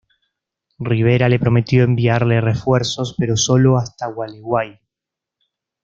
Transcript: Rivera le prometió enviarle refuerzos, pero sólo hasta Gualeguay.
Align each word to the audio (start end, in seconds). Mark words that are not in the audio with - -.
Rivera 0.79 1.29
le 1.29 1.37
prometió 1.37 1.83
enviarle 1.83 2.41
refuerzos, 2.41 3.13
pero 3.19 3.37
sólo 3.37 3.77
hasta 3.77 4.07
Gualeguay. 4.07 4.79